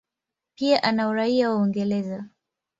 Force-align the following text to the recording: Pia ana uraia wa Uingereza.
Pia 0.55 0.83
ana 0.83 1.07
uraia 1.07 1.49
wa 1.49 1.55
Uingereza. 1.61 2.29